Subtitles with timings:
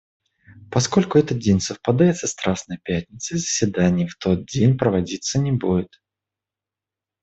[0.71, 5.99] Поскольку этот день совпадает со Страстной Пятницей, заседаний в тот день проводиться не будет.